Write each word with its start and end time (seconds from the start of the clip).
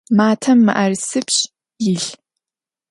Matem 0.17 0.59
mı'erısipş' 0.65 1.45
yilh. 1.83 2.07